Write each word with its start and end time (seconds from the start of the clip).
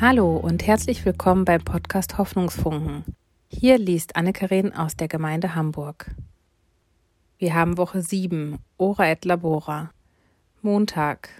Hallo 0.00 0.36
und 0.36 0.64
herzlich 0.64 1.04
willkommen 1.04 1.44
beim 1.44 1.60
Podcast 1.60 2.18
Hoffnungsfunken. 2.18 3.02
Hier 3.48 3.78
liest 3.78 4.14
Anne-Karin 4.14 4.72
aus 4.72 4.94
der 4.94 5.08
Gemeinde 5.08 5.56
Hamburg. 5.56 6.14
Wir 7.38 7.52
haben 7.54 7.76
Woche 7.78 8.00
7, 8.00 8.60
Ora 8.76 9.10
et 9.10 9.24
Labora. 9.24 9.90
Montag. 10.62 11.30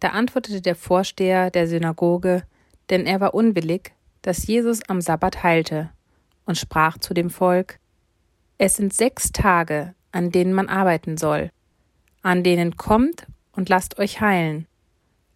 Da 0.00 0.08
antwortete 0.08 0.60
der 0.60 0.76
Vorsteher 0.76 1.50
der 1.50 1.66
Synagoge, 1.66 2.42
denn 2.90 3.06
er 3.06 3.20
war 3.20 3.32
unwillig, 3.32 3.94
dass 4.20 4.46
Jesus 4.46 4.86
am 4.86 5.00
Sabbat 5.00 5.42
heilte, 5.42 5.88
und 6.44 6.58
sprach 6.58 6.98
zu 6.98 7.14
dem 7.14 7.30
Volk, 7.30 7.78
Es 8.58 8.76
sind 8.76 8.92
sechs 8.92 9.32
Tage, 9.32 9.94
an 10.12 10.30
denen 10.30 10.52
man 10.52 10.68
arbeiten 10.68 11.16
soll, 11.16 11.50
an 12.20 12.44
denen 12.44 12.76
kommt 12.76 13.26
und 13.52 13.70
lasst 13.70 13.98
euch 13.98 14.20
heilen 14.20 14.67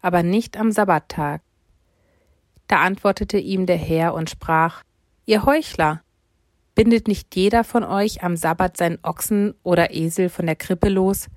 aber 0.03 0.23
nicht 0.23 0.59
am 0.59 0.71
Sabbattag. 0.73 1.41
Da 2.69 2.81
antwortete 2.81 3.39
ihm 3.39 3.67
der 3.67 3.77
Herr 3.77 4.15
und 4.15 4.29
sprach, 4.29 4.83
Ihr 5.25 5.47
Heuchler, 5.47 6.03
bindet 6.75 7.09
nicht 7.09 7.35
jeder 7.37 7.65
von 7.65 7.85
euch 7.85 8.23
am 8.23 8.37
Sabbat 8.37 8.77
seinen 8.77 8.99
Ochsen 9.03 9.55
oder 9.63 9.95
Esel 9.95 10.29
von 10.29 10.47
der 10.47 10.57
Krippe 10.57 10.89
los 10.89 11.29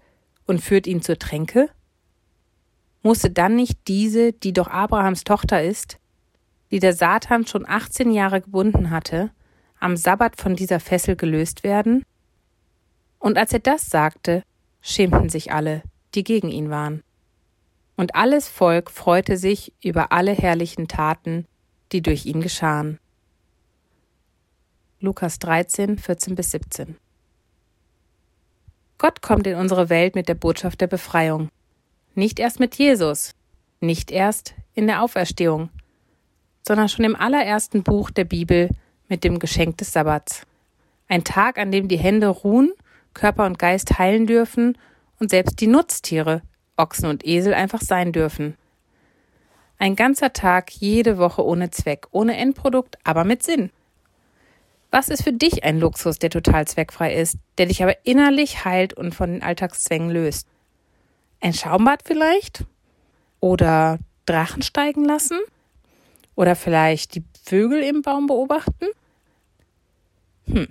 und 0.45 0.61
führt 0.61 0.87
ihn 0.87 1.01
zur 1.01 1.19
Tränke? 1.19 1.69
Musste 3.03 3.29
dann 3.29 3.55
nicht 3.55 3.87
diese, 3.87 4.33
die 4.33 4.53
doch 4.53 4.67
Abrahams 4.67 5.23
Tochter 5.23 5.61
ist, 5.61 5.99
die 6.71 6.79
der 6.79 6.93
Satan 6.93 7.45
schon 7.45 7.67
18 7.67 8.11
Jahre 8.11 8.41
gebunden 8.41 8.89
hatte, 8.89 9.31
am 9.79 9.97
Sabbat 9.97 10.41
von 10.41 10.55
dieser 10.55 10.79
Fessel 10.79 11.15
gelöst 11.15 11.63
werden? 11.63 12.03
Und 13.19 13.37
als 13.37 13.53
er 13.53 13.59
das 13.59 13.87
sagte, 13.87 14.43
schämten 14.81 15.29
sich 15.29 15.51
alle, 15.51 15.83
die 16.15 16.23
gegen 16.23 16.49
ihn 16.49 16.69
waren. 16.69 17.03
Und 17.97 18.15
alles 18.15 18.47
Volk 18.49 18.91
freute 18.91 19.37
sich 19.37 19.73
über 19.81 20.11
alle 20.11 20.31
herrlichen 20.31 20.87
Taten, 20.87 21.47
die 21.91 22.01
durch 22.01 22.25
ihn 22.25 22.41
geschahen. 22.41 22.99
Lukas 24.99 25.39
13, 25.39 25.97
14 25.97 26.35
bis 26.35 26.51
17 26.51 26.97
Gott 28.97 29.21
kommt 29.21 29.45
in 29.45 29.57
unsere 29.57 29.89
Welt 29.89 30.15
mit 30.15 30.29
der 30.29 30.35
Botschaft 30.35 30.81
der 30.81 30.87
Befreiung. 30.87 31.49
Nicht 32.15 32.39
erst 32.39 32.59
mit 32.59 32.75
Jesus, 32.75 33.33
nicht 33.81 34.09
erst 34.09 34.55
in 34.73 34.87
der 34.87 35.01
Auferstehung, 35.03 35.69
sondern 36.65 36.89
schon 36.89 37.05
im 37.05 37.15
allerersten 37.15 37.83
Buch 37.83 38.09
der 38.09 38.23
Bibel 38.23 38.69
mit 39.09 39.23
dem 39.23 39.39
Geschenk 39.39 39.77
des 39.77 39.91
Sabbats. 39.91 40.43
Ein 41.07 41.23
Tag, 41.23 41.57
an 41.57 41.71
dem 41.71 41.87
die 41.87 41.97
Hände 41.97 42.27
ruhen, 42.27 42.73
Körper 43.13 43.45
und 43.45 43.59
Geist 43.59 43.99
heilen 43.99 44.27
dürfen 44.27 44.77
und 45.19 45.29
selbst 45.29 45.61
die 45.61 45.67
Nutztiere 45.67 46.41
Ochsen 46.77 47.07
und 47.09 47.25
Esel 47.25 47.53
einfach 47.53 47.81
sein 47.81 48.11
dürfen. 48.11 48.55
Ein 49.77 49.95
ganzer 49.95 50.33
Tag, 50.33 50.71
jede 50.71 51.17
Woche 51.17 51.45
ohne 51.45 51.69
Zweck, 51.69 52.07
ohne 52.11 52.37
Endprodukt, 52.37 52.97
aber 53.03 53.23
mit 53.23 53.43
Sinn. 53.43 53.71
Was 54.91 55.09
ist 55.09 55.23
für 55.23 55.33
dich 55.33 55.63
ein 55.63 55.79
Luxus, 55.79 56.19
der 56.19 56.29
total 56.29 56.67
zweckfrei 56.67 57.13
ist, 57.15 57.37
der 57.57 57.65
dich 57.65 57.83
aber 57.83 58.05
innerlich 58.05 58.63
heilt 58.63 58.93
und 58.93 59.13
von 59.13 59.31
den 59.31 59.43
Alltagszwängen 59.43 60.09
löst? 60.09 60.47
Ein 61.41 61.53
Schaumbad 61.53 62.01
vielleicht? 62.05 62.63
Oder 63.41 63.99
Drachen 64.25 64.61
steigen 64.61 65.03
lassen? 65.03 65.37
Oder 66.35 66.55
vielleicht 66.55 67.15
die 67.15 67.23
Vögel 67.43 67.83
im 67.83 68.01
Baum 68.01 68.27
beobachten? 68.27 68.85
Hm. 70.47 70.67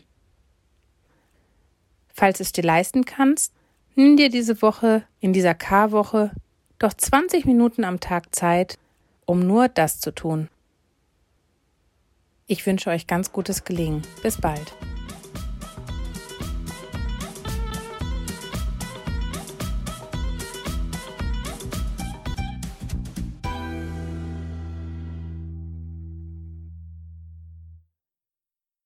Falls 2.14 2.40
es 2.40 2.52
dir 2.52 2.64
leisten 2.64 3.04
kannst, 3.04 3.52
Nimm 3.96 4.16
dir 4.16 4.28
diese 4.28 4.60
Woche, 4.60 5.04
in 5.20 5.32
dieser 5.32 5.54
K-Woche, 5.54 6.32
doch 6.78 6.92
20 6.92 7.44
Minuten 7.44 7.84
am 7.84 8.00
Tag 8.00 8.34
Zeit, 8.34 8.78
um 9.24 9.46
nur 9.46 9.68
das 9.68 10.00
zu 10.00 10.12
tun. 10.12 10.48
Ich 12.46 12.66
wünsche 12.66 12.90
euch 12.90 13.06
ganz 13.06 13.32
gutes 13.32 13.64
Gelingen. 13.64 14.02
Bis 14.22 14.40
bald. 14.40 14.74